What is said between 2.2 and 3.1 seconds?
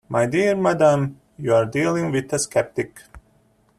a sceptic.